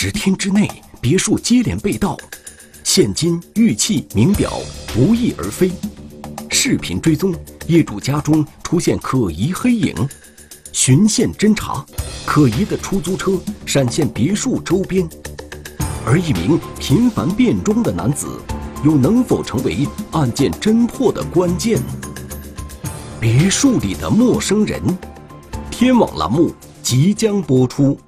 [0.00, 2.16] 十天之内，别墅接连被盗，
[2.84, 4.60] 现金、玉器、名表
[4.94, 5.72] 不翼而飞。
[6.50, 7.34] 视频追踪，
[7.66, 9.92] 业主家中出现可疑黑影。
[10.70, 11.84] 循线侦查，
[12.24, 13.32] 可疑的出租车
[13.66, 15.04] 闪现别墅周边。
[16.06, 18.28] 而一名频繁变装的男子，
[18.84, 21.82] 又能否成为案件侦破的关键？
[23.18, 24.80] 别墅里的陌生人，
[25.72, 27.98] 天网栏目即将播出。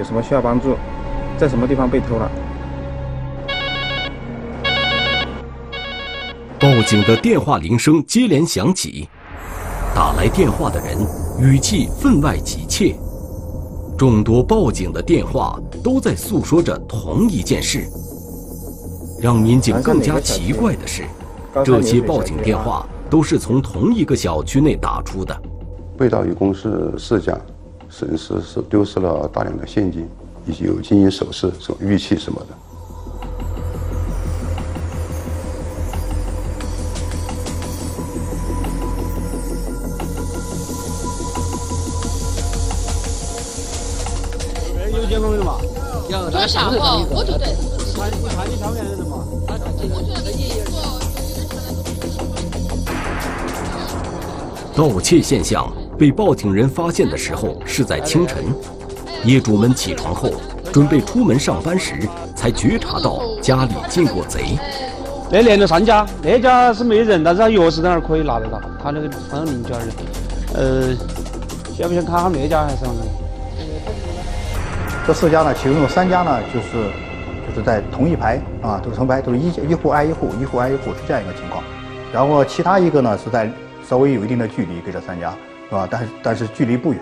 [0.00, 0.76] 有什么需要帮助？
[1.36, 2.30] 在什么地方被偷了？
[6.58, 9.06] 报警的电话铃声接连响起，
[9.94, 10.96] 打来电话的人
[11.38, 12.96] 语气分外急切。
[13.98, 17.86] 众多报警的电话都在诉说着同一件事。
[19.20, 21.04] 让民警更加奇怪的是，
[21.62, 25.42] 这些报警电话都是从同一个小区内打出的。
[25.98, 27.38] 被盗一共是四家。
[27.90, 30.08] 损失是丢失了大量的现金，
[30.46, 32.46] 以及有金银首饰、什么玉器什么的。
[44.96, 45.58] 有监控的嘛？
[46.30, 46.78] 多少个？
[47.10, 47.46] 我觉得。
[47.96, 49.24] 看你看你漂亮的人嘛？
[54.76, 55.70] 我觉现象。
[56.00, 58.42] 被报警人发现的时候是在清晨，
[59.22, 60.30] 业主们起床后
[60.72, 64.58] 准备出门上班时，才觉察到家里进过贼。
[65.30, 68.58] 那连着三家，那家是没人，但是他钥匙在那儿可以拿得到。
[68.82, 69.80] 他那个好像邻居人，
[70.54, 70.96] 呃，
[71.76, 72.86] 想不想看他们那家还是？
[75.06, 76.88] 这四家呢，其中有三家呢，就是
[77.46, 81.62] 就是在同一排啊，都是同排，都是一一户挨一户，一户挨一户是这样一个情况。
[82.10, 83.50] 然后其他一个呢，是在
[83.86, 85.34] 稍微有一定的距离给这三家。
[85.70, 85.86] 是吧？
[85.88, 87.00] 但是但是距离不远。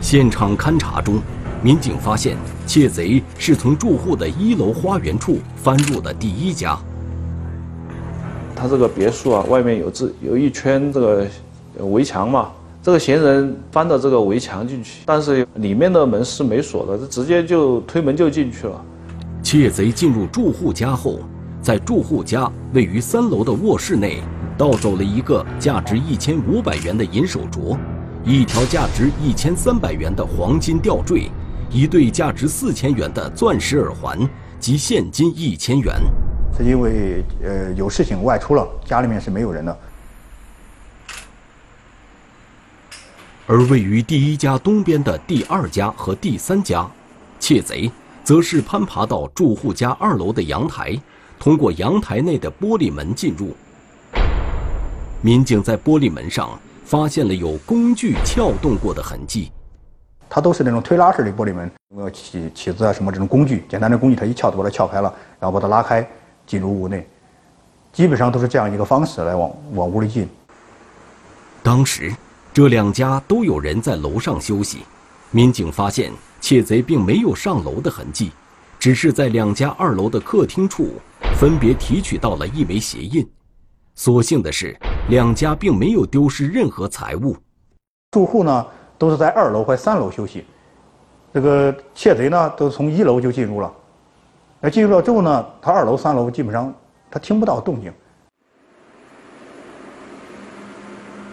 [0.00, 1.20] 现场勘查中，
[1.60, 6.78] 民警发现窃贼是从住户的一楼花园处翻入的第一家。
[8.54, 11.26] 他这个别墅啊，外面有这有一圈这个
[11.78, 18.84] 围墙嘛，这个嫌疑人翻到这个围墙进去，但是里面的门是没锁的，他直接就推门就进去了。
[19.42, 21.18] 窃贼进入住户家后。
[21.62, 24.20] 在住户家位于三楼的卧室内，
[24.58, 27.78] 盗走了一个价值一千五百元的银手镯，
[28.24, 31.30] 一条价值一千三百元的黄金吊坠，
[31.70, 34.18] 一对价值四千元的钻石耳环
[34.58, 35.94] 及现金一千元。
[36.58, 39.78] 是因为呃有事情外出了，家里面是没有人的。
[43.46, 46.84] 而位于第一家东边的第二家和第三家，
[47.38, 47.88] 窃贼
[48.24, 51.00] 则是攀爬到住户家二楼的阳台。
[51.42, 53.52] 通过阳台内的玻璃门进入，
[55.20, 59.50] 民警在玻璃门上发现了有工具撬动过的痕迹。
[60.30, 66.08] 它都是那种推拉式的玻璃门，用，起起子啊什么这种工具，简单的工具，它一撬就把它撬开了，然后把它拉开，
[66.46, 67.04] 进入屋内。
[67.92, 70.28] 基本上都是这样一个方式来往往屋里进。
[71.60, 72.14] 当时，
[72.54, 74.84] 这两家都有人在楼上休息，
[75.32, 78.30] 民警发现窃贼并没有上楼的痕迹，
[78.78, 80.92] 只是在两家二楼的客厅处。
[81.42, 83.28] 分别提取到了一枚鞋印，
[83.96, 84.78] 所幸的是，
[85.08, 87.36] 两家并没有丢失任何财物。
[88.12, 88.64] 住户呢
[88.96, 90.44] 都是在二楼或三楼休息，
[91.34, 93.72] 这个窃贼呢都从一楼就进入了。
[94.60, 96.72] 那进入了之后呢，他二楼、三楼基本上
[97.10, 97.92] 他听不到动静。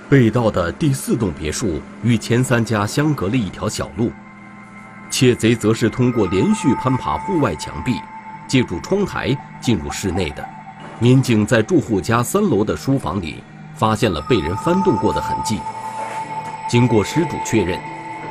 [0.09, 4.09] 被盗的第四栋别墅与前三家相隔了一条小路，
[5.11, 7.93] 窃贼则是通过连续攀爬户外墙壁。
[8.49, 10.45] 借助窗台进入室内的
[10.99, 13.41] 民警在住户家三楼的书房里
[13.75, 15.59] 发现了被人翻动过的痕迹。
[16.67, 17.79] 经过失主确认，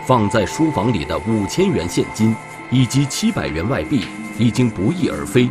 [0.06, 2.36] 放在书房里的五千元现金
[2.70, 4.04] 以及七百元外币
[4.38, 5.48] 已经不翼而飞。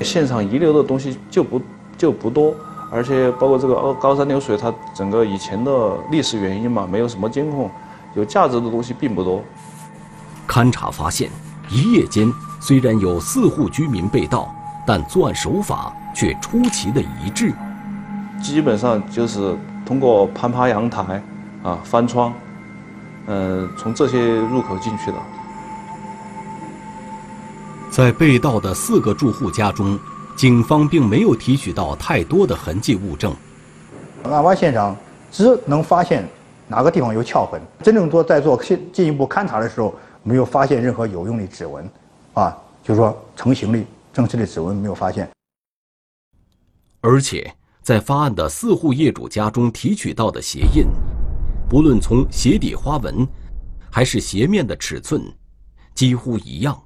[0.00, 1.60] 现场遗留的东西就不
[1.98, 2.54] 就不多，
[2.90, 7.70] 而且包括这个高高山流水，它整个以前的历史原因嘛，没有什么监控，
[8.14, 9.42] 有价值的东西并不多。
[10.48, 11.30] 勘查发现，
[11.68, 14.54] 一夜间虽然有四户居民被盗，
[14.86, 17.52] 但作案手法却出奇的一致。
[18.42, 21.22] 基本上就是通过攀爬阳台，
[21.62, 22.32] 啊，翻窗，
[23.26, 25.16] 嗯，从这些入口进去的。
[27.90, 29.98] 在被盗的四个住户家中，
[30.36, 33.34] 警方并没有提取到太多的痕迹物证。
[34.24, 34.94] 案发现场
[35.32, 36.28] 只能发现
[36.68, 41.84] 哪个地方有撬痕，真正做在做进进一步勘查的时候，没有发现任何有用的指纹，
[42.34, 43.82] 啊，就是说成型的
[44.12, 45.28] 正式的指纹没有发现。
[47.00, 50.86] 而且在发案的四户业主家中提取到的鞋印，
[51.68, 53.26] 不论从鞋底花纹，
[53.90, 55.22] 还是鞋面的尺寸，
[55.94, 56.78] 几乎一样。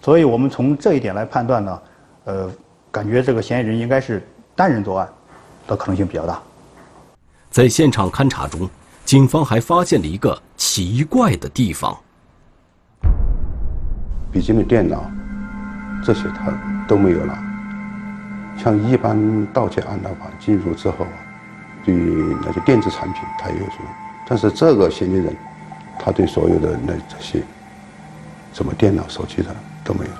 [0.00, 1.82] 所以我们从这一点来判断呢，
[2.24, 2.50] 呃，
[2.90, 4.26] 感觉这个嫌疑人应该是
[4.56, 5.12] 单人作案
[5.66, 6.40] 的可能性比较大。
[7.50, 8.70] 在现场勘查中，
[9.04, 11.98] 警方还发现了一个奇怪的地方：
[14.32, 15.10] 笔记本电脑
[16.04, 16.52] 这些他
[16.86, 17.38] 都没有了。
[18.56, 21.06] 像一般盗窃案的话，进入之后，
[21.84, 23.88] 对那些电子产品他也有什么？
[24.26, 25.34] 但是这个嫌疑人，
[25.98, 27.42] 他对所有的那这些
[28.52, 29.54] 什么电脑、手机的。
[29.82, 30.10] 都没有，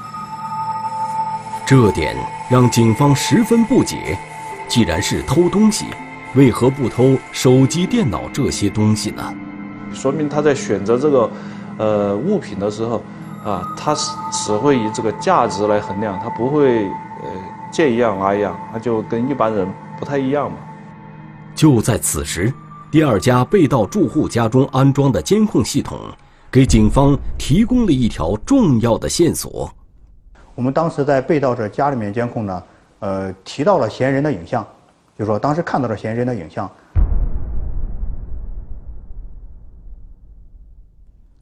[1.66, 2.16] 这点
[2.50, 4.18] 让警方十分不解。
[4.66, 5.84] 既然是偷东西，
[6.34, 9.22] 为何不偷手机、电脑这些东西呢？
[9.92, 11.30] 说明他在选择这个
[11.76, 13.04] 呃物品的时候，
[13.44, 17.30] 啊，他是只会以这个价值来衡量，他不会呃
[17.70, 20.58] 见一样拿一样，他就跟一般人不太一样嘛。
[21.54, 22.52] 就在此时，
[22.90, 25.98] 第二家被盗住户家中安装的监控系统。
[26.52, 29.70] 给警方提供了一条重要的线索。
[30.56, 32.62] 我们当时在被盗者家里面监控呢，
[32.98, 34.66] 呃，提到了嫌疑人的影像，
[35.16, 36.68] 就说当时看到了嫌疑人的影像。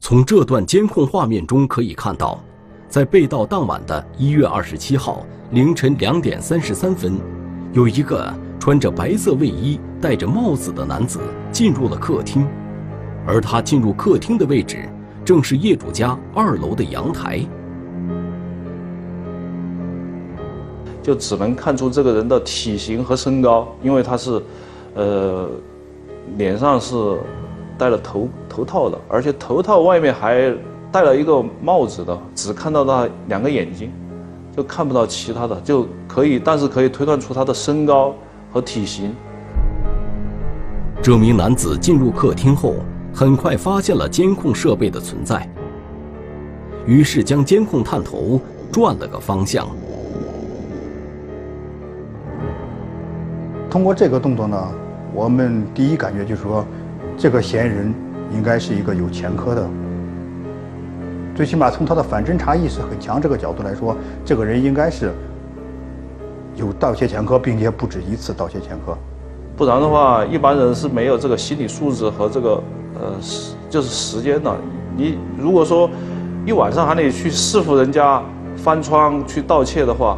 [0.01, 2.39] 从这段监控画面中可以看到，
[2.87, 7.19] 在被盗当晚的一月二十七号凌晨两点三十三分，
[7.73, 11.19] 有一个穿着白色卫衣、戴着帽子的男子
[11.51, 12.47] 进入了客厅，
[13.27, 14.87] 而他进入客厅的位置。
[15.25, 17.45] 正是业主家二楼的阳台，
[21.03, 24.41] 就只能看出这个人的体型和身高，因为他是，
[24.95, 25.51] 呃，
[26.35, 26.95] 脸上是
[27.79, 30.53] 戴了头头套的，而且头套外面还
[30.91, 33.91] 戴了一个帽子的，只看到他两个眼睛，
[34.55, 38.13] 就看不到其他的，就可以，但是可以推断出他的身高
[38.51, 39.15] 和体型。
[41.01, 42.75] 这名男子进入客厅后。
[43.11, 45.45] 很快发现了监控设备的存在，
[46.85, 48.39] 于是将监控探头
[48.71, 49.67] 转了个方向。
[53.67, 54.71] 通过这个动作呢，
[55.11, 56.63] 我们第一感觉就是说，
[57.19, 57.93] 这个嫌疑人
[58.33, 59.67] 应该是一个有前科的。
[61.35, 63.93] 最起码从他的反侦查意识很强这个角度来说，
[64.23, 65.11] 这个人应该是
[66.55, 68.97] 有盗窃前科，并且不止一次盗窃前科。
[69.57, 72.63] 不然的话，一般人是没有这个心理素质和这个。
[73.01, 74.53] 呃，时就是时间的。
[74.97, 75.89] 你如果说
[76.45, 78.21] 一晚上还得去伺候人家
[78.57, 80.17] 翻窗去盗窃的话，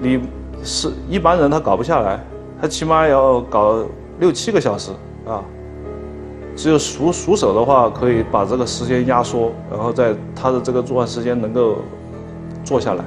[0.00, 0.20] 你
[0.62, 2.20] 是一般人他搞不下来，
[2.60, 3.84] 他起码要搞
[4.20, 4.92] 六七个小时
[5.26, 5.42] 啊。
[6.56, 11.76] 只有熟熟手的话，可以把这个时间压缩，然后在他的这个作案时间能够
[12.64, 13.04] 做下来。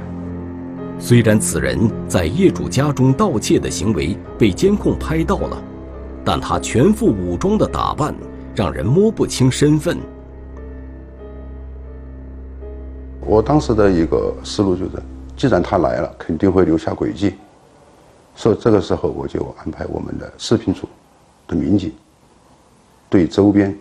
[0.99, 5.61] 虽然此人在业主家中盗窃的行为被监控拍到了，
[6.23, 8.15] 但他全副武装的打扮。
[8.55, 9.97] 让人摸不清身份。
[13.21, 14.91] 我当时的一个思路就是，
[15.37, 17.35] 既然他来了，肯定会留下轨迹，
[18.35, 20.89] 所以这个时候我就安排我们的视频组
[21.47, 21.93] 的民警
[23.09, 23.75] 对周边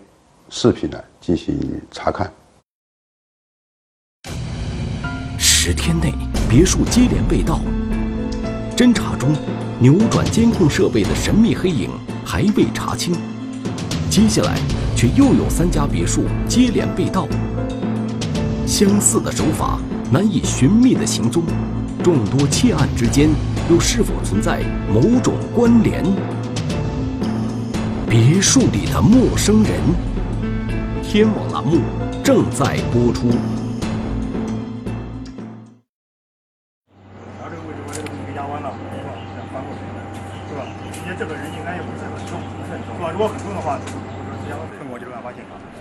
[0.48, 1.54] 视频呢进行
[1.90, 2.32] 查看。
[5.36, 6.14] 十天内，
[6.48, 7.60] 别墅接连被盗，
[8.74, 9.36] 侦查中
[9.78, 11.90] 扭转监控设备的神秘黑影
[12.24, 13.14] 还未查清。
[14.08, 14.58] 接下来，
[14.96, 17.28] 却又有三家别墅接连被盗，
[18.66, 19.78] 相似的手法，
[20.10, 21.44] 难以寻觅的行踪，
[22.02, 23.28] 众多窃案之间
[23.68, 26.02] 又是否存在某种关联？
[28.10, 29.72] 别墅里的陌生人，
[31.02, 31.82] 天网栏目
[32.24, 33.28] 正在播出。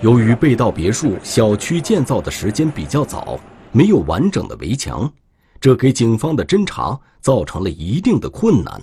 [0.01, 3.39] 由于被盗别墅小区建造的时间比较早，
[3.71, 5.09] 没有完整的围墙，
[5.61, 8.81] 这给警方的侦查造成了一定的困难。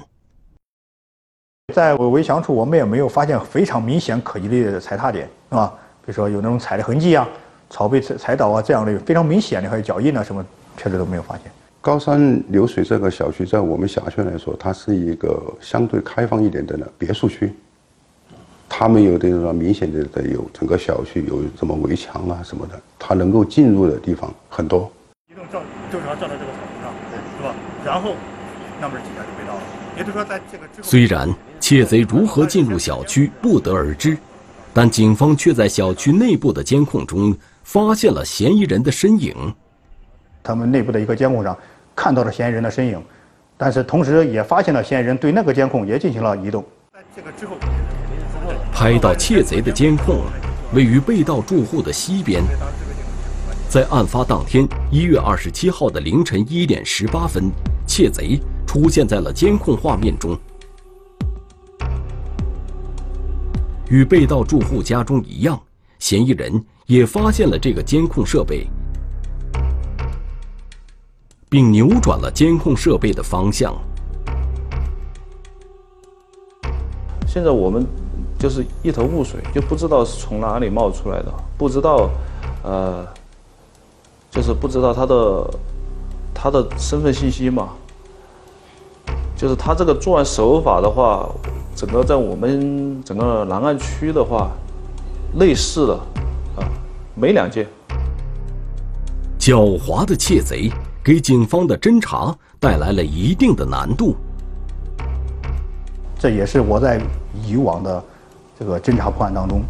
[1.72, 5.72] 在围墙处，我们也没有发现非常明显可疑的踩踏点，是吧？
[6.04, 7.26] 比如说有那种踩的痕迹啊，
[7.70, 10.44] 草被踩踩倒啊，这样的非常明显的还有脚印啊什么，
[10.76, 11.50] 确实都没有发现。
[11.80, 17.50] 高山流水这个小区，在我们辖区来说，它是一个相对开放一点的呢别墅区，
[18.68, 24.90] 它没有这种明显的的有整个小区有什么围墙啊什么的，它能够进入的地方很多。
[25.32, 26.92] 移动照正常照到这个草坪上，
[27.38, 27.54] 是吧？
[27.86, 28.12] 然后
[28.80, 29.62] 那么几下就被盗了。
[29.96, 31.28] 也就是说，在这个之后，虽然
[31.64, 34.18] 窃贼如何进入小区不得而知，
[34.74, 39.34] 但警方却在小区内部的监控中发现了嫌疑人的身影。
[40.42, 41.56] 他们内部的一个监控上。
[41.96, 43.02] 看到了嫌疑人的身影，
[43.56, 46.62] 但是同时也发现了嫌疑人对那个监控也进行了移动。
[46.92, 47.56] 在这个之后，
[48.70, 50.20] 拍到窃贼的监控
[50.74, 52.44] 位于被盗住户的西边。
[53.70, 57.44] 在案发当天一月二十七号的凌晨一点十八分，
[57.86, 60.38] 窃贼出现在了监控画面中。
[63.88, 65.60] 与被盗住户家中一样，
[65.98, 68.66] 嫌疑人也发现了这个监控设备。
[71.54, 73.72] 并扭转了监控设备的方向。
[77.28, 77.86] 现在我们
[78.36, 82.10] 就是一头雾水，就不知道是从哪里冒出来的，不知道，
[82.64, 83.06] 呃，
[84.32, 85.50] 就是不知道他的
[86.34, 87.68] 他的身份信息嘛。
[89.36, 91.28] 就是他这个作案手法的话，
[91.74, 94.50] 整个在我们整个南岸区的话，
[95.34, 95.94] 类似的
[96.56, 96.68] 啊，
[97.14, 97.66] 没两件。
[99.38, 100.70] 狡猾的窃贼。
[101.04, 104.16] 给警方的侦查带来了一定的难度，
[106.18, 106.98] 这也是我在
[107.46, 108.02] 以往的
[108.58, 109.62] 这个侦查破案当中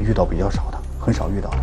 [0.00, 1.58] 遇到比较少的，很少遇到的。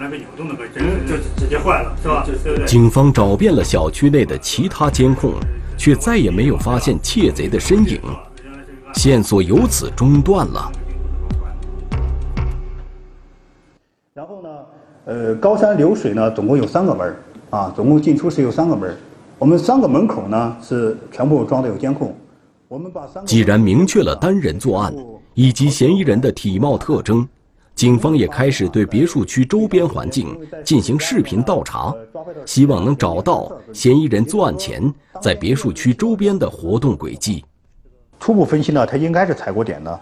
[0.00, 2.24] 原来被扭动的个就直接坏了，是吧？
[2.24, 2.64] 对对？
[2.66, 5.34] 警方找遍了小区内的其他监控，
[5.76, 8.00] 却再也没有发现窃贼的身影，
[8.94, 10.70] 线索由此中断了。
[14.14, 14.48] 然后呢
[15.06, 17.16] 呃，高山流水呢，总共有三个门
[17.50, 18.96] 啊，总共进出是有三个门
[19.36, 22.16] 我们三个门口呢是全部装的有监控。
[22.68, 24.94] 我们把三既然明确了单人作案
[25.34, 27.28] 以及嫌疑人的体貌特征，
[27.78, 31.94] 警方也开始对别墅区周边环境进行视频倒查，
[32.44, 34.92] 希望能找到嫌疑人作案前
[35.22, 37.44] 在别墅区周边的活动轨迹。
[38.18, 40.00] 初步分析呢，他应该是踩过点的。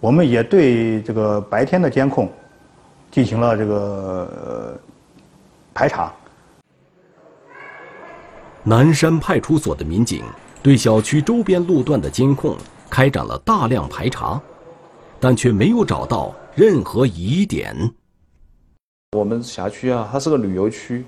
[0.00, 2.28] 我们也对这个白天的监控。
[3.12, 4.76] 进行了这个
[5.72, 6.12] 排查。
[8.64, 10.24] 南山派出所的民警
[10.64, 12.56] 对小区周边路段的监控
[12.90, 14.42] 开展了大量排查，
[15.20, 17.74] 但却没有找到任何疑点。
[19.16, 21.04] 我们辖区啊，它是个旅游区，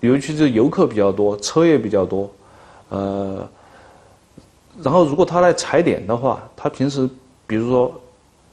[0.00, 2.30] 旅游区就游客比较多，车也比较多，
[2.88, 3.48] 呃，
[4.82, 7.08] 然后如果他来踩点的话，他平时
[7.46, 7.92] 比如说。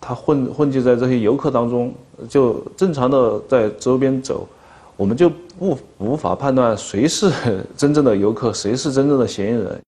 [0.03, 1.93] 他混混迹在这些游客当中，
[2.27, 4.49] 就正常的在周边走，
[4.97, 7.31] 我们就不无法判断谁是
[7.77, 9.79] 真正的游客，谁是真正的嫌疑人。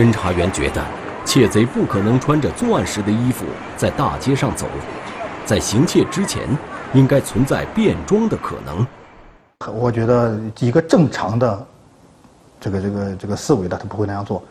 [0.00, 0.82] 侦查员觉得，
[1.26, 3.44] 窃贼不可能穿着作案时的衣服
[3.76, 4.66] 在大街上走，
[5.44, 6.48] 在行窃之前，
[6.94, 8.86] 应该存在变装的可能。
[9.78, 11.66] 我觉得一个正常的。
[12.58, 14.42] 这个这个这个思维的他不会那样做，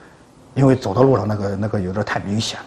[0.53, 2.65] 因为走到路上那个那个有点太明显了。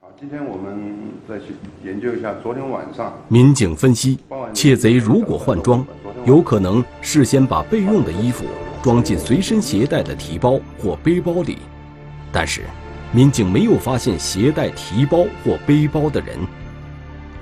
[0.00, 0.94] 好，今天我们
[1.28, 3.12] 再去研究一下昨天晚上。
[3.26, 4.20] 民警分析，
[4.54, 5.84] 窃贼如果换装，
[6.24, 8.44] 有可能事先把备用的衣服
[8.80, 11.58] 装进随身携带的提包或背包里，
[12.32, 12.62] 但是
[13.12, 16.38] 民警没有发现携带提包或背包的人。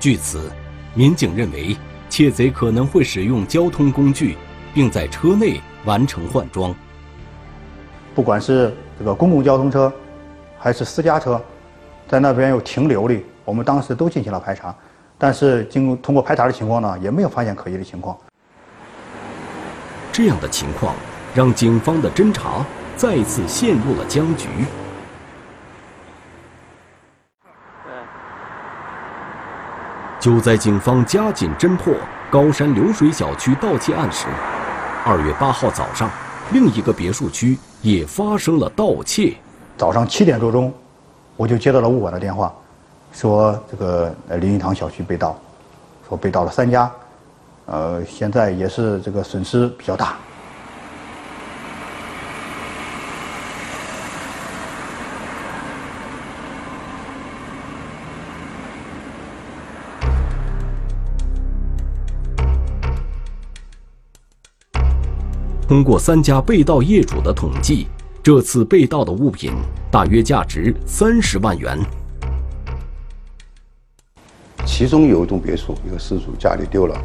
[0.01, 0.51] 据此，
[0.95, 1.77] 民警认为
[2.09, 4.37] 窃贼可能会使用交通工具，
[4.75, 6.75] 并在车内完成换装。
[8.15, 9.93] 不管是这个公共交通车，
[10.59, 11.41] 还是私家车，
[12.09, 14.75] 在那边有停留的，我们当时都进行了排查，
[15.17, 18.19] 但是经过通过排查的情况呢，也没有发现可疑的情况。
[20.11, 20.97] 这样的情况
[21.33, 22.67] 让警方的侦查
[22.97, 24.49] 再次陷入了僵局。
[30.21, 31.95] 就在警方加紧侦破
[32.31, 34.27] 高山流水小区盗窃案时，
[35.05, 36.11] 二月八号早上，
[36.53, 37.59] 另一个别墅区。
[37.83, 39.35] 也发生了盗窃。
[39.79, 40.71] 早上七点多钟，
[41.35, 42.53] 我就接到了物管的电话，
[43.11, 45.35] 说这个林语堂小区被盗，
[46.07, 46.91] 说被盗了三家，
[47.65, 50.15] 呃，现在也是这个损失比较大。
[65.71, 67.87] 通过三家被盗业主的统计，
[68.25, 69.53] 这次被盗的物品
[69.89, 71.79] 大约价值三十万元。
[74.67, 77.01] 其中有一栋别墅，一个失主家里丢了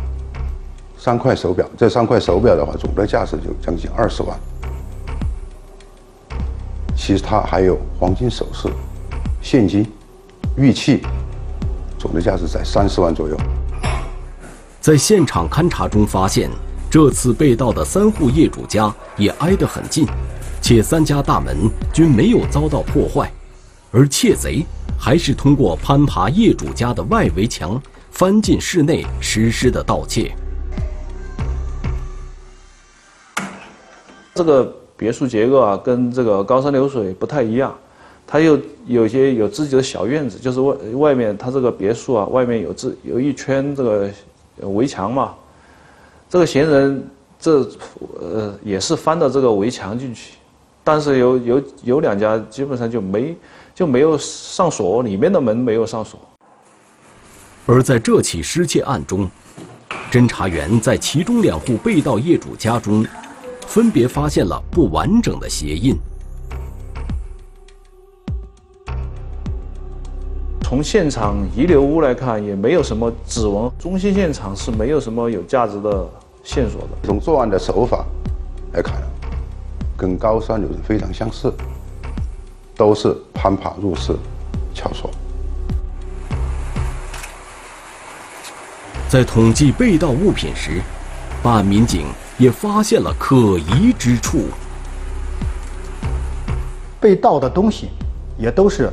[0.97, 4.35] 三块手表，这三块手表的话，总的价值就将近二十万。
[6.95, 8.67] 其实他还有黄金首饰、
[9.43, 9.85] 现金、
[10.57, 11.03] 玉器，
[11.99, 13.37] 总的价值在三十万左右。
[14.81, 16.49] 在现场勘查中发现。
[16.95, 20.07] 这次被盗的三户业主家也挨得很近，
[20.61, 23.29] 且三家大门均没有遭到破坏，
[23.91, 24.65] 而窃贼
[24.97, 27.77] 还是通过攀爬业主家的外围墙
[28.11, 30.33] 翻进室内实施的盗窃。
[34.33, 37.75] 这个别墅结构啊，跟这个高山流水不太一样，
[38.25, 44.09] 它又有些有自己的小院子，就是外外面它这个别墅啊，外面有自有一圈这个
[44.61, 45.33] 围墙嘛。
[46.29, 47.69] 这个嫌疑人这
[48.19, 50.33] 呃也是翻到这个围墙进去，
[50.83, 53.35] 但是有有有两家基本上就没
[53.73, 56.19] 就没有上锁，里面的门没有上锁。
[57.67, 59.29] 而在这起失窃案中，
[60.11, 63.05] 侦查员在其中两户被盗业主家中，
[63.67, 65.95] 分别发现了不完整的鞋印。
[70.75, 73.71] 从现场遗留物来看，也没有什么指纹。
[73.79, 76.05] 中心现场是没有什么有价值的
[76.43, 76.87] 线索的。
[77.05, 78.03] 从作案的手法
[78.73, 79.01] 来看，
[79.95, 81.49] 跟高山流人非常相似，
[82.75, 84.17] 都是攀爬入室
[84.73, 85.09] 撬锁。
[89.07, 90.81] 在统计被盗物品时，
[91.41, 94.49] 办案民警也发现了可疑之处。
[96.99, 97.91] 被盗的东西
[98.37, 98.91] 也都是。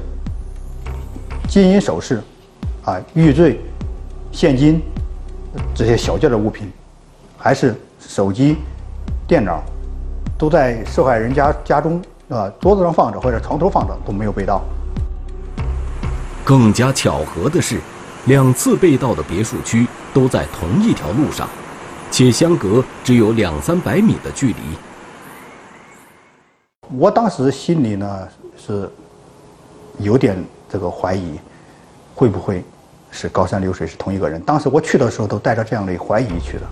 [1.52, 2.22] 金银首饰，
[2.82, 3.60] 啊，玉坠、
[4.32, 4.80] 现金
[5.74, 6.72] 这些小件的物品，
[7.36, 8.56] 还是手机、
[9.28, 9.62] 电脑，
[10.38, 14.62] 都在受害人家家中啊桌子上放着或者床头放着，都没有被盗。
[16.42, 17.78] 更加巧合的是，
[18.24, 21.46] 两次被盗的别墅区都在同一条路上，
[22.10, 24.56] 且相隔只有两三百米的距离。
[26.96, 28.90] 我当时心里呢是
[29.98, 30.42] 有点。
[30.72, 31.38] 这个怀疑
[32.14, 32.64] 会不会
[33.10, 34.40] 是高山流水是同一个人？
[34.40, 36.62] 当时我去的时候都带着这样的怀疑去的。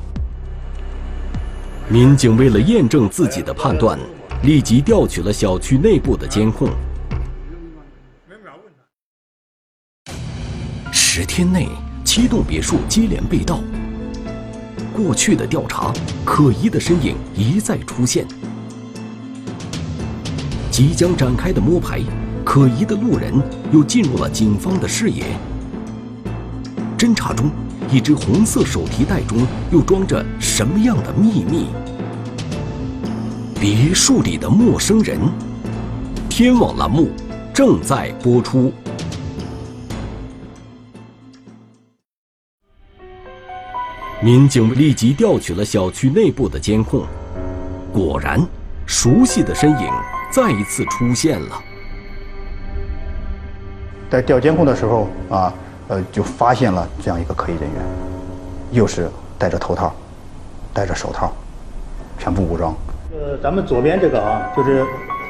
[1.87, 3.99] 民警为了验证自己的判断，
[4.43, 6.71] 立即调取了小区内部的监控。
[10.91, 11.69] 十天内，
[12.03, 13.61] 七栋别墅接连被盗。
[14.95, 15.93] 过去的调查，
[16.25, 18.27] 可疑的身影一再出现。
[20.71, 22.01] 即将展开的摸排。
[22.53, 23.33] 可疑的路人
[23.71, 25.23] 又进入了警方的视野。
[26.99, 27.49] 侦查中，
[27.89, 31.69] 一只红色手提袋中又装着什么样的秘密？
[33.61, 35.17] 别墅里的陌生人。
[36.29, 37.11] 天网栏目
[37.55, 38.73] 正在播出。
[44.21, 47.07] 民警立即调取了小区内部的监控，
[47.93, 48.45] 果然，
[48.87, 49.89] 熟悉的身影
[50.33, 51.63] 再一次出现了。
[54.11, 55.55] 在调监控的时候啊，
[55.87, 57.81] 呃，就发现了这样一个可疑人员，
[58.73, 59.95] 又是戴着头套、
[60.75, 61.33] 戴着手套，
[62.19, 62.75] 全部武装。
[63.13, 64.85] 呃，咱们左边这个啊，就是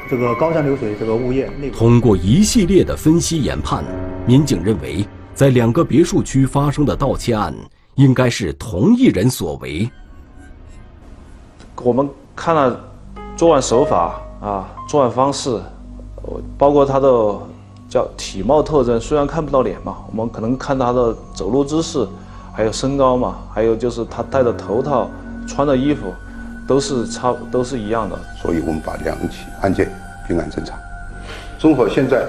[0.09, 1.47] 这个高山流水这个物业。
[1.71, 3.83] 通过一系列的分析研判，
[4.25, 7.53] 民警认为，在两个别墅区发生的盗窃案，
[7.93, 9.87] 应该是同一人所为。
[11.83, 12.79] 我们看了
[13.37, 15.61] 作案手法啊，作案方式，
[16.57, 17.39] 包括他的。
[17.91, 22.07] 叫体貌特征，虽然看不到脸嘛，我们可能看他的走路姿势，
[22.53, 25.09] 还有身高嘛，还有就是他戴的头套、
[25.45, 26.05] 穿的衣服，
[26.65, 28.17] 都是差都是一样的。
[28.41, 29.91] 所以我们把两起案件
[30.25, 30.79] 并案侦查。
[31.59, 32.25] 综合现在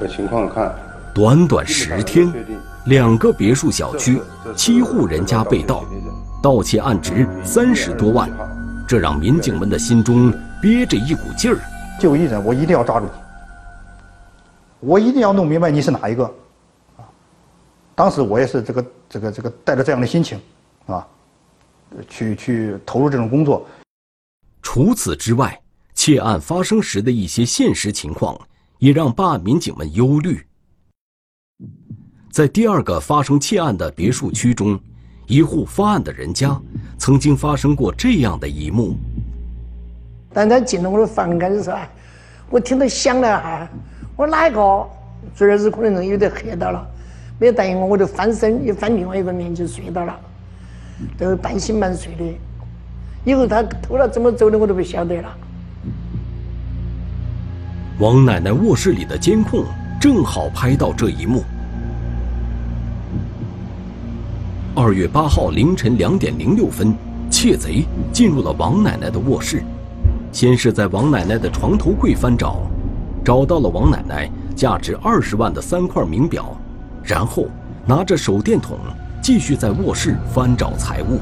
[0.00, 0.74] 的情况看，
[1.12, 2.32] 短短十天，
[2.86, 4.18] 两个别墅小区，
[4.56, 5.84] 七户人家被盗，
[6.42, 8.30] 盗窃案值三十多万，
[8.88, 10.32] 这让民警们的心中
[10.62, 11.58] 憋着一股劲儿。
[12.00, 13.25] 就一人，我一定要抓住你。
[14.80, 16.24] 我一定要弄明白你是哪一个，
[16.96, 17.04] 啊！
[17.94, 20.38] 当时我也是这个这个这个带着这样的心情，
[20.86, 21.06] 啊，
[22.08, 23.66] 去去投入这种工作。
[24.62, 25.58] 除此之外，
[25.94, 28.38] 窃案发生时的一些现实情况
[28.78, 30.44] 也让办案民警们忧虑。
[32.30, 34.78] 在第二个发生窃案的别墅区中，
[35.26, 36.60] 一户发案的人家，
[36.98, 38.94] 曾经发生过这样的一幕。
[40.34, 41.78] 但他进了我的房间的时候，
[42.50, 43.68] 我听到响了哈，
[44.16, 44.86] 我哪一个？
[45.34, 46.86] 昨儿子可能有点黑到了，
[47.38, 50.14] 没有答应我，我就翻身又翻另外一个面就睡到了，
[51.18, 52.24] 都半醒半睡的。
[53.24, 55.28] 以后他偷了怎么走的，我都不晓得了。
[57.98, 59.64] 王奶奶卧室里的监控
[60.00, 61.42] 正好拍到这一幕。
[64.74, 66.94] 二月八号凌晨两点零六分，
[67.30, 69.62] 窃贼进入了王奶奶的卧室，
[70.30, 72.60] 先是在王奶奶的床头柜翻找，
[73.26, 76.56] 找到了王奶奶价值二十万的三块名表，
[77.02, 77.48] 然后
[77.84, 78.78] 拿着手电筒
[79.20, 81.18] 继续在卧室翻找财物。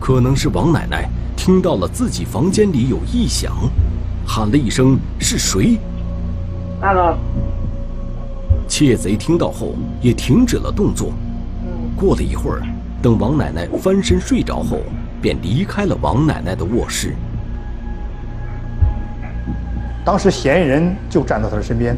[0.00, 3.52] 可能是王奶奶听到了自己房间里有异响，
[4.26, 5.78] 喊了一声：“是谁？”
[6.82, 7.16] 哪个？
[8.66, 11.12] 窃贼听到后也停止了动作。
[11.94, 12.62] 过了一会儿，
[13.00, 14.80] 等王奶奶翻身睡着后，
[15.20, 17.14] 便离开了王奶奶的卧室。
[20.04, 21.96] 当时嫌疑人就站在他的身边。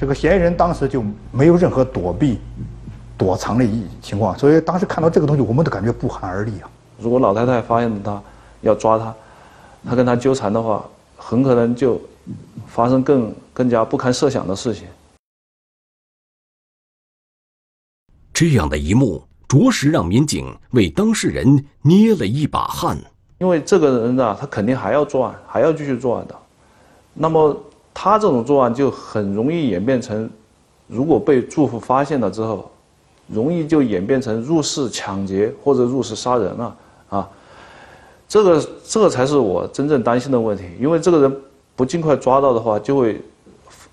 [0.00, 2.40] 这个嫌疑人当时就没有任何躲避、
[3.16, 6.70] 躲藏的一情况，所以当时看到这个东西，我们都感觉不寒而栗啊。
[6.98, 8.20] 如果老太太发现他
[8.62, 9.14] 要抓他，
[9.84, 10.84] 他跟他纠缠的话，
[11.16, 12.00] 很可能就
[12.66, 14.88] 发生更更加不堪设想的事情。
[18.32, 22.98] 这样的一幕，着实让民警为当事人捏了一把汗。
[23.38, 26.34] 因为这个人啊，他肯定还要作案，还要继续作案的。
[27.14, 27.56] 那么
[27.94, 30.28] 他这种作案就很容易演变成，
[30.86, 32.70] 如果被住户发现了之后，
[33.28, 36.76] 容易就演变成入室抢劫或者入室杀人了
[37.08, 37.28] 啊。
[38.28, 40.64] 这个这个才是我真正担心的问题。
[40.80, 41.36] 因为这个人
[41.76, 43.20] 不尽快抓到的话，就会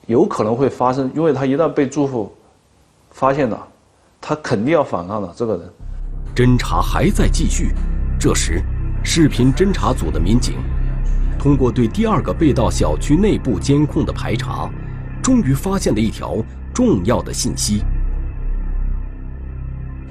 [0.07, 2.31] 有可能会发生，因为他一旦被住户
[3.11, 3.67] 发现了。
[4.21, 5.69] 他肯定要反抗的，这个人。
[6.35, 7.73] 侦查还在继续，
[8.19, 8.61] 这时，
[9.01, 10.55] 视频侦查组的民警
[11.39, 14.69] 通过对第二个被盗小区内部监控的排查，
[15.23, 16.35] 终于发现了一条
[16.73, 17.81] 重要的信息。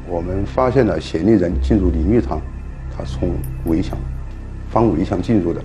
[0.06, 2.40] 我们发现了嫌疑人进入淋浴堂，
[2.90, 3.34] 他从
[3.66, 3.98] 围墙
[4.70, 5.62] 翻围墙进入的。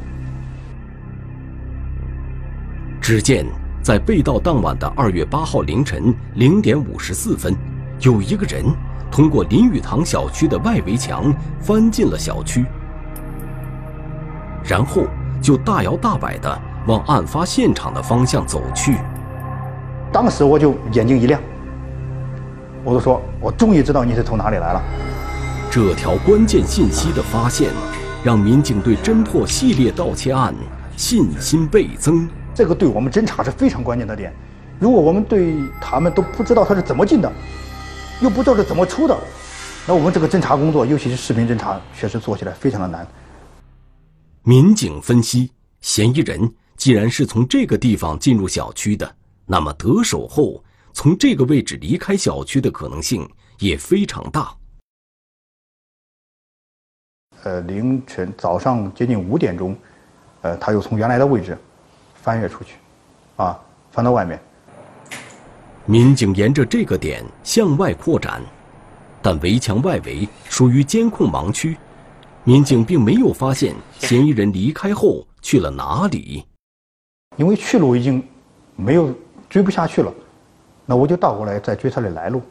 [2.99, 3.45] 只见
[3.81, 7.55] 在被盗当晚的二月八号凌晨零点五十四分。
[8.01, 8.65] 有一个人
[9.09, 12.65] 通过林语堂小区的外围墙翻进了小区，
[14.65, 15.05] 然后
[15.43, 18.97] 就大摇大摆地往案发现场的方向走去。
[20.09, 21.41] 当时我就眼睛一亮，
[22.83, 24.81] 我就说：“我终于知道你是从哪里来了。”
[25.69, 27.71] 这条关键信息的发现，
[28.23, 30.55] 让民警对侦破系列盗窃案
[30.95, 32.29] 信心倍增。
[32.55, 34.31] 这个对我们侦查是非常关键的点。
[34.79, 37.29] 如果我们对他们都不知道他是怎么进的，
[38.21, 39.17] 又不知道是怎么出的，
[39.85, 43.05] 那我们这个侦查工作，尤其是视频侦查，确实做起来非常的难。
[44.45, 53.25] 民警分析，嫌疑人既然是从这个地方进入小区的，那么得手后从这个位置离开小区的可能性
[53.59, 54.53] 也非常大。
[57.43, 59.77] 呃，凌晨早上接近五点钟，
[60.41, 61.57] 呃，他又从原来的位置
[62.15, 62.75] 翻越出去，
[63.37, 63.57] 啊，
[63.93, 64.37] 翻到外面。
[65.85, 68.41] 民警沿着这个点向外扩展，
[69.21, 71.77] 但围墙外围属于监控盲区，
[72.45, 76.45] 民警并没有发现嫌疑人离开后去了哪里。
[77.37, 78.21] 因为去路已经
[78.75, 79.13] 没有
[79.49, 80.13] 追不下去了，
[80.85, 82.41] 那我就倒过来再追他的来路。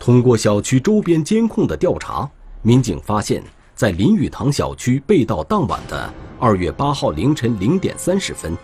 [0.00, 2.28] 通过小区周边监控的调查，
[2.62, 3.42] 民警发现，
[3.74, 8.56] 在林语堂小区被盗当晚的二月八号凌晨零点三十分。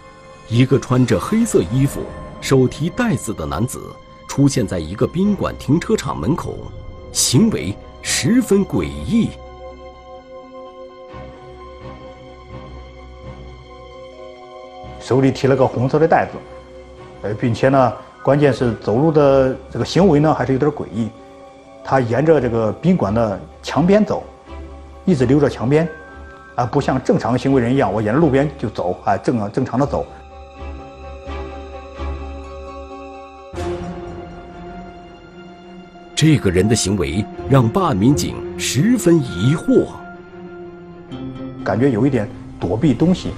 [0.48, 2.02] 一个穿着黑色衣服、
[2.40, 3.80] 手提袋子的男子
[4.26, 6.58] 出现在一个宾馆停车场门口，
[7.12, 9.30] 行为十分诡异。
[15.00, 16.38] 手里提了个红色的袋子，
[17.22, 17.92] 呃，并且呢，
[18.22, 21.10] 关键是走路的这个行为呢，还是有点诡异。
[21.82, 24.22] 他沿着这个宾馆的墙边走，
[25.04, 25.88] 一直溜着墙边，
[26.54, 30.06] 啊，不像正常行为人一样，我沿着路边就走，啊，正正常的走。
[36.20, 39.86] 这个人的行为让办案民警十分疑惑，
[41.64, 42.28] 感觉有一点
[42.60, 43.30] 躲避东西，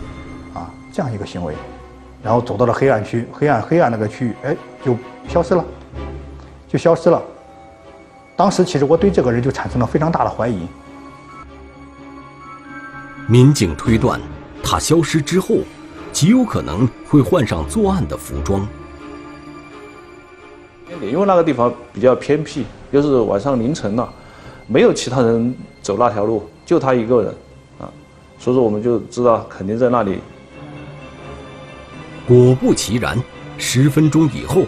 [0.53, 1.55] 啊，这样一个行为，
[2.25, 5.65] 然后走到了黑暗区，黑暗黑暗那个区域，哎，就消失了，
[6.67, 7.23] 就消失了。
[8.35, 10.67] 当时其实我对这个人就产生了非常大的怀疑。
[13.29, 14.21] 民警推断，
[14.61, 15.59] 他消失之后，
[16.11, 18.67] 极有可能会换上作案的服装。
[21.01, 24.13] 因为那个地方比较偏僻，又是晚上凌晨了，
[24.67, 27.35] 没有其他人走那条路，就他一个人，
[27.81, 27.91] 啊，
[28.39, 30.19] 所以说我们就知道肯定在那里。
[32.27, 33.19] 果不其然，
[33.59, 34.63] 十分钟以后，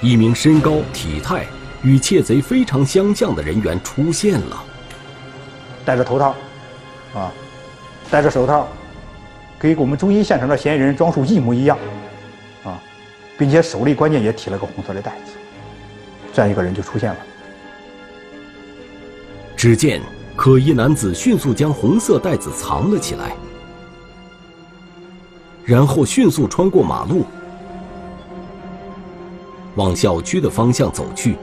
[0.00, 1.46] 一名身高体态
[1.82, 4.62] 与窃贼非常相像的人员出现了，
[5.84, 6.34] 戴着头套，
[7.14, 7.32] 啊，
[8.10, 8.66] 戴着手套，
[9.58, 11.78] 给我们中心现场的嫌疑人装束一模一样，
[12.64, 12.82] 啊，
[13.38, 15.32] 并且手里关键也提了个红色的袋子，
[16.36, 17.16] 这样一个人就出现了。
[19.56, 20.02] 只见
[20.36, 23.34] 可疑男子迅速将红色袋子藏了起来。
[25.64, 27.24] 然后迅速穿过马路，
[29.76, 31.38] 往小区的方向走去。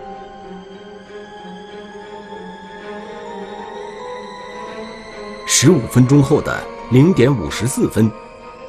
[5.47, 6.56] 十五分钟后的
[6.91, 8.12] 零点五十四分，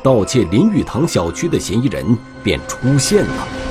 [0.02, 3.63] 盗窃林语堂小区的嫌疑人便出现了。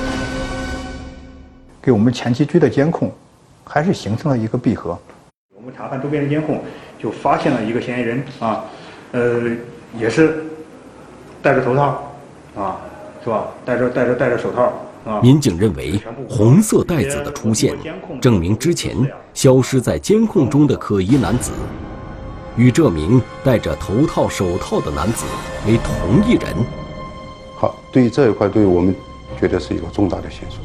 [1.84, 3.12] 给我们前期追的监控，
[3.62, 4.98] 还是形成了一个闭合。
[5.54, 6.62] 我们查看周边的监控，
[6.98, 8.64] 就发现了一个嫌疑人啊，
[9.12, 9.42] 呃，
[9.98, 10.42] 也是。
[11.42, 12.10] 戴着头套，
[12.56, 12.80] 啊，
[13.22, 13.48] 是吧？
[13.66, 14.72] 戴着戴着戴着手套，
[15.04, 15.20] 啊。
[15.20, 17.76] 民警认为，红色袋子的出现，
[18.18, 18.96] 证明之前
[19.34, 21.52] 消失在监控中的可疑男子，
[22.56, 25.26] 与这名戴着头套手套的男子
[25.66, 26.54] 为同一人。
[27.58, 28.94] 好，对于这一块，对于我们
[29.38, 30.63] 觉得是一个重大的线索，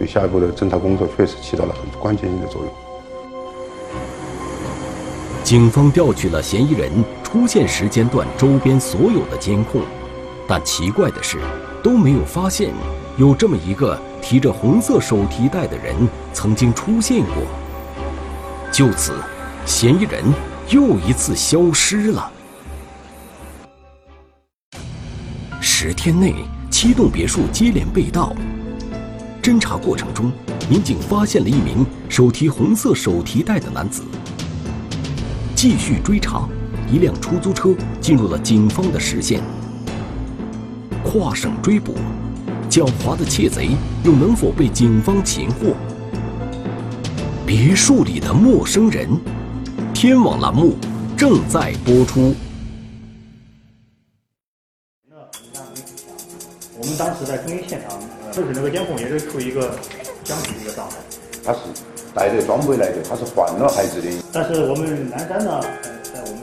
[0.00, 2.72] 对下一步的侦查工作确实起到了很关键性的作用。
[5.44, 6.90] 警方调取了嫌疑人
[7.22, 9.82] 出现时间段周边所有的监控。
[10.48, 11.38] 但奇怪的是，
[11.82, 12.72] 都没有发现
[13.18, 15.94] 有这么一个提着红色手提袋的人
[16.32, 17.44] 曾经出现过。
[18.72, 19.12] 就此，
[19.66, 20.24] 嫌疑人
[20.70, 22.32] 又一次消失了。
[25.60, 26.34] 十天内，
[26.70, 28.34] 七栋别墅接连被盗。
[29.42, 30.30] 侦查过程中，
[30.68, 34.02] 民警发现了一名手提红色手提袋的男子。
[35.56, 36.48] 继续追查，
[36.92, 39.40] 一辆出租车进入了警方的视线。
[41.02, 41.94] 跨省追捕，
[42.68, 43.70] 狡猾的窃贼
[44.04, 45.74] 又能否被警方擒获？
[47.46, 49.08] 别墅里的陌生人，
[49.94, 50.76] 天网栏目
[51.16, 52.34] 正在播出。
[56.78, 57.98] 我们当时在中心现场，
[58.40, 59.70] 就是那个监控也是处于一个
[60.24, 60.96] 僵持的一个状态。
[61.44, 61.58] 他是
[62.14, 64.08] 带着装备来的，他是换了孩子的。
[64.32, 65.60] 但是我们南山呢？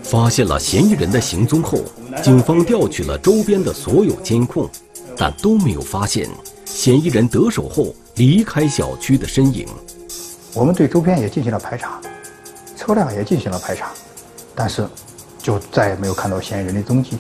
[0.04, 1.80] 发现了嫌疑人的行踪后，
[2.22, 4.70] 警方调取了周边的所有监控，
[5.18, 6.30] 但都没有发现
[6.66, 9.68] 嫌疑人得手后离开小区的身影。
[10.54, 12.00] 我们对周边也进行了排查，
[12.76, 13.92] 车辆也进行了排查，
[14.54, 14.88] 但是
[15.42, 17.18] 就再也没有看到嫌疑人的踪迹。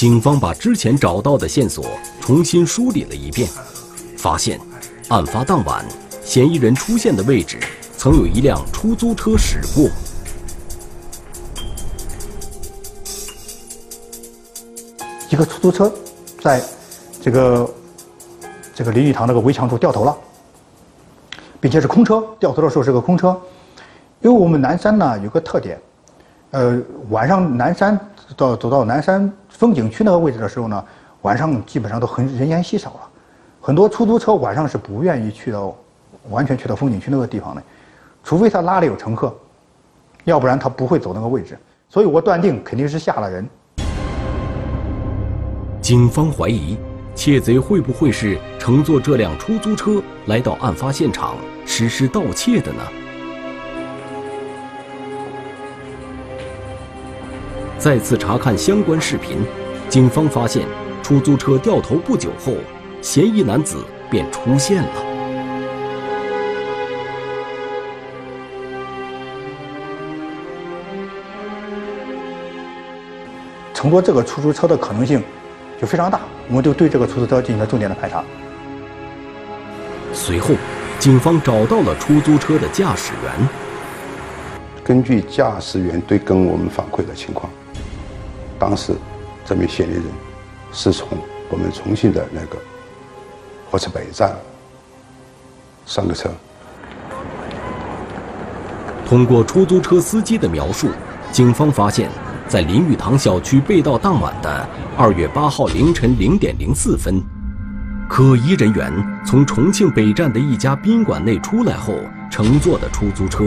[0.00, 1.84] 警方把之前找到的线索
[2.22, 3.46] 重新梳理了一遍，
[4.16, 4.58] 发现
[5.10, 5.84] 案发当晚
[6.22, 7.58] 嫌疑人出现的位置
[7.98, 9.90] 曾有一辆出租车驶过。
[15.28, 15.92] 一个出租车，
[16.40, 16.62] 在
[17.20, 17.70] 这个
[18.74, 20.16] 这个林语堂那个围墙处掉头了，
[21.60, 22.26] 并且是空车。
[22.38, 23.38] 掉头的时候是个空车，
[24.22, 25.78] 因为我们南山呢有个特点，
[26.52, 28.00] 呃，晚上南山
[28.36, 30.84] 到走到南山风景区那个位置的时候呢，
[31.22, 33.00] 晚上基本上都很人烟稀少了，
[33.60, 35.74] 很多出租车晚上是不愿意去到
[36.28, 37.62] 完全去到风景区那个地方的，
[38.22, 39.34] 除非他拉里有乘客，
[40.24, 41.58] 要不然他不会走那个位置。
[41.88, 43.48] 所以我断定肯定是下了人。
[45.80, 46.78] 警方怀疑，
[47.16, 51.34] 窃贼会不会是乘坐这辆出租车来到案发现场
[51.66, 52.82] 实施盗窃的呢？
[57.80, 59.38] 再次查看相关视频，
[59.88, 60.66] 警方发现，
[61.02, 62.52] 出租车掉头不久后，
[63.00, 63.78] 嫌疑男子
[64.10, 64.88] 便出现了。
[73.72, 75.22] 乘坐这个出租车的可能性。
[75.80, 78.22] 就非常大，我们就对这个出租车进行了重点的排查。
[80.12, 80.54] 随后，
[80.98, 83.48] 警方找到了出租车的驾驶员。
[84.84, 87.50] 根据驾驶员对跟我们反馈的情况，
[88.60, 88.92] 当时
[89.44, 90.04] 这名嫌疑人
[90.70, 91.08] 是从
[91.48, 92.58] 我们重庆的那个
[93.68, 94.36] 火车北站
[95.86, 96.30] 上个车。
[99.06, 100.90] 通过出租车司机的描述，
[101.32, 102.08] 警方发现。
[102.46, 107.22] 在林语堂小区被盗当晚的二月八号凌晨零点零四分，
[108.08, 108.92] 可疑人员
[109.24, 111.94] 从重庆北站的一家宾馆内出来后
[112.28, 113.44] 乘坐的出租车。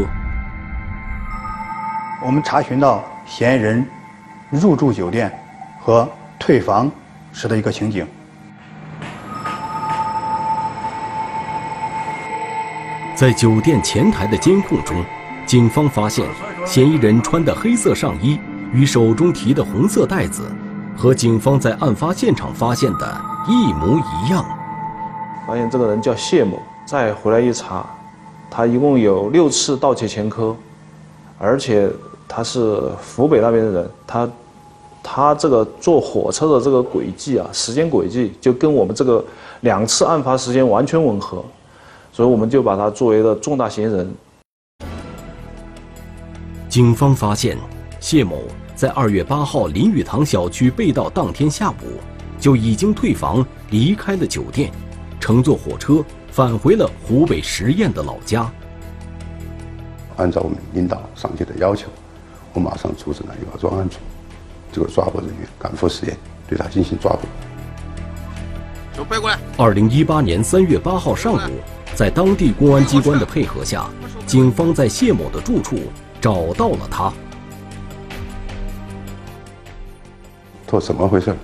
[2.26, 3.86] 我们查询到嫌疑人
[4.54, 5.32] 入住酒店
[5.82, 6.90] 和退房
[7.32, 8.06] 时的一个情景。
[13.16, 15.04] 在酒店前台的监控中，
[15.46, 16.28] 警方发现
[16.66, 18.40] 嫌疑人穿的黑色上衣
[18.72, 20.44] 与手中提的红色袋子，
[20.96, 24.46] 和警方在案发现场发现的一模一样。
[25.48, 27.84] 发现这个人叫谢某，再回来一查，
[28.52, 30.56] 他一共有六次盗窃前科，
[31.40, 31.90] 而且
[32.28, 32.80] 他是
[33.16, 34.30] 湖北那边的人，他
[35.04, 39.24] 他这个坐火车的这个轨迹啊，时间轨迹就跟我们这个
[39.62, 41.44] 两次案发时间完全吻合。
[42.12, 44.16] 所以我们就把他作为了重大嫌疑人。
[46.70, 47.58] 警方发现，
[48.00, 48.44] 谢某
[48.76, 52.00] 在二月八号林语堂小区被盗当天下午，
[52.40, 54.72] 就已经退房离开了酒店，
[55.20, 58.52] 乘坐火车返回了湖北十堰的老家。
[60.18, 61.88] 按照我们领导上级的要求，
[62.54, 63.98] 我马上组织了一个专案组，
[64.74, 66.14] 这个抓捕人员赶赴十堰，
[66.50, 67.20] 对他进行抓捕。
[68.98, 69.40] 手背过来。
[69.58, 71.40] 二零一八年三月八号上午。
[71.96, 73.86] 在当地公安机关的配合下，
[74.26, 75.78] 警方在谢某的住处
[76.20, 77.14] 找到了他。
[80.66, 81.36] 他说：“怎么回事？”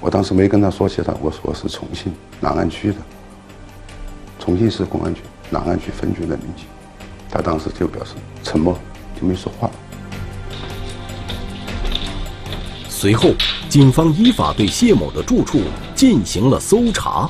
[0.00, 2.96] 我当时没跟他说起他，我说是重庆南岸区的，
[4.38, 6.64] 重庆市公安局南岸区分局的民警。
[7.28, 8.74] 他当时就表示沉默，
[9.20, 9.70] 就没说话。
[13.02, 13.34] 随后，
[13.68, 15.60] 警方依法对谢某的住处
[15.92, 17.28] 进行了搜查。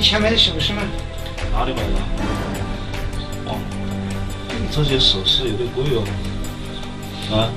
[0.00, 0.59] 钱买的首饰吗？
[0.59, 0.59] 哪
[5.60, 6.02] 首饰有贵哦。
[7.36, 7.50] 啊？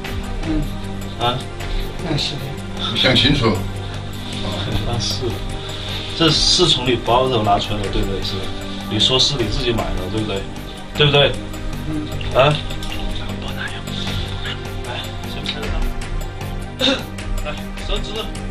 [0.47, 0.61] 嗯。
[1.19, 1.37] 啊？
[2.03, 2.41] 那是的。
[2.95, 3.51] 想清楚。
[4.85, 5.23] 那是。
[6.17, 8.21] 这是从你包头拿出来的，对不对？
[8.21, 8.35] 是。
[8.91, 10.41] 你说是你自己买的，对不对？
[10.95, 11.31] 对不对？
[11.89, 12.07] 嗯。
[12.39, 12.53] 啊？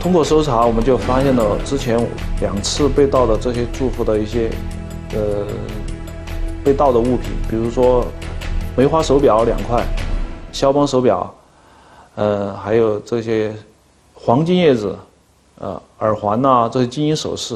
[0.01, 1.97] 通过搜查，我们就发现了之前
[2.41, 4.51] 两次被盗的这些住户的一些，
[5.15, 5.47] 呃，
[6.65, 8.05] 被盗的物品，比如说
[8.75, 9.87] 梅花手表两块，
[10.51, 11.35] 肖邦手表，
[12.15, 13.55] 呃，还有这些
[14.15, 14.99] 黄金叶子，
[15.59, 17.55] 呃，耳环呐，这些金银首饰，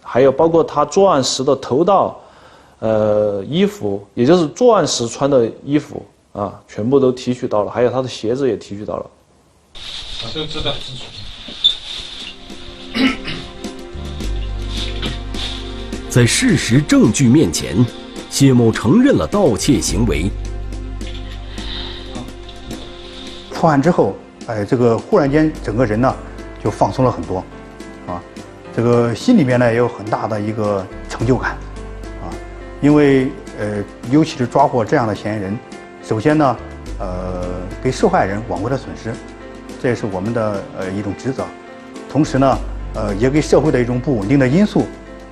[0.00, 2.16] 还有包括他作案时的头套，
[2.78, 6.00] 呃，衣服，也就是作案时穿的衣服
[6.32, 9.06] 啊，全部都提取到了，还有他的鞋子也提取到了。
[10.32, 10.72] 都知道。
[16.08, 17.84] 在事实证据面前，
[18.30, 20.30] 谢某承认了盗窃行为。
[23.62, 24.16] 破案之后，
[24.48, 26.12] 哎，这个忽然间整个人呢
[26.60, 27.38] 就放松了很多，
[28.08, 28.20] 啊，
[28.74, 31.52] 这个心里面呢也有很大的一个成就感，
[32.20, 32.26] 啊，
[32.80, 33.76] 因为呃，
[34.10, 35.56] 尤其是抓获这样的嫌疑人，
[36.02, 36.56] 首先呢，
[36.98, 37.44] 呃，
[37.80, 39.12] 给受害人挽回了损失，
[39.80, 41.44] 这也是我们的呃一种职责，
[42.10, 42.58] 同时呢，
[42.94, 44.88] 呃，也给社会的一种不稳定的因素，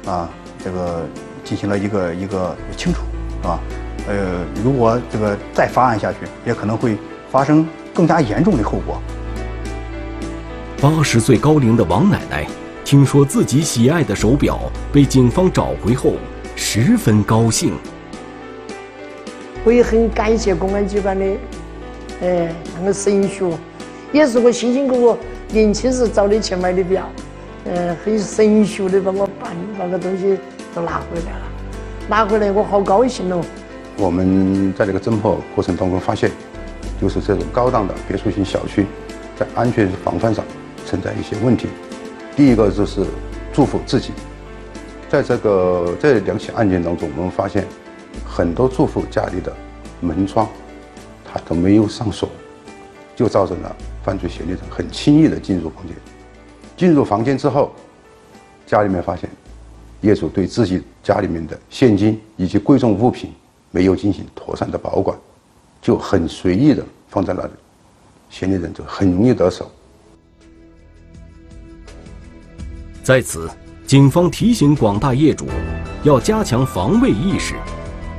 [0.07, 0.31] 啊。
[0.62, 1.03] 这个
[1.43, 3.01] 进行了一个一个清除，
[3.43, 3.59] 是吧？
[4.07, 6.97] 呃，如果这个再发案下去，也可能会
[7.29, 9.00] 发生更加严重的后果。
[10.81, 12.46] 八十岁高龄的王奶奶，
[12.85, 14.59] 听说自己喜爱的手表
[14.92, 16.14] 被警方找回后，
[16.57, 17.72] 十分高兴。
[19.64, 21.24] 我也很感谢公安机关的，
[22.22, 23.53] 哎，那个审讯，
[24.11, 25.18] 也是我辛辛苦苦
[25.53, 27.07] 年轻时找的钱买的表。
[27.66, 30.38] 呃，很神速的帮我办，把个东西
[30.74, 31.42] 都拿回来了，
[32.09, 33.44] 拿回来我好高兴哦。
[33.98, 36.31] 我们在这个侦破过程当中发现，
[37.00, 38.84] 就是这种高档的别墅型小区，
[39.38, 40.44] 在安全防范上
[40.84, 41.66] 存在一些问题。
[42.36, 43.06] 第一个就是
[43.52, 44.12] 住户自己，
[45.08, 47.66] 在这个这两起案件当中，我们发现
[48.24, 49.51] 很多住户家里的
[50.01, 50.46] 门窗，
[51.24, 52.28] 他都没有上锁，
[53.16, 55.96] 就造成了犯罪嫌疑人很轻易的进入房间。
[56.76, 57.72] 进入房间之后，
[58.66, 59.28] 家里面发现
[60.03, 63.32] 业主对自己家里面的现金以及贵重物品
[63.70, 65.18] 没有进行妥善的保管，
[65.81, 67.51] 就很随意的放在那里，
[68.28, 69.70] 嫌疑人就很容易得手。
[73.03, 73.49] 在此，
[73.87, 75.47] 警方提醒广大业主
[76.05, 77.55] 要加强防卫意识，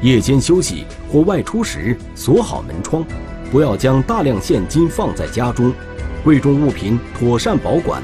[0.01, 3.05] 夜间休息或外出时锁好门窗，
[3.51, 5.71] 不要将大量现金放在家中，
[6.23, 8.01] 贵重物品妥善保管。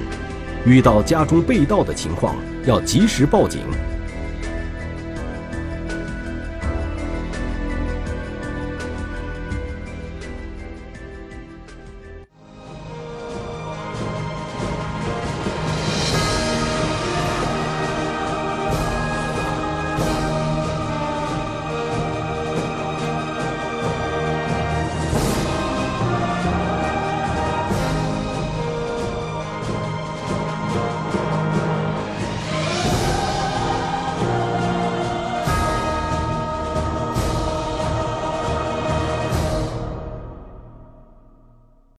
[0.65, 2.35] 遇到家中被盗的情况，
[2.65, 3.61] 要及时报警，